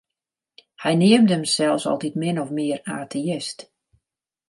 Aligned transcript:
Hy 0.81 0.93
neamde 1.01 1.33
himsels 1.35 1.85
altyd 1.91 2.15
min 2.21 2.41
of 2.43 2.49
mear 2.57 2.79
ateïst. 2.99 3.59